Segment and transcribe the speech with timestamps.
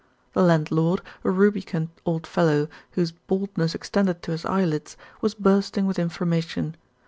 [0.33, 5.99] The landlord, a rubicund old fellow whose baldness extended to his eyelids, was bursting with
[5.99, 6.75] information.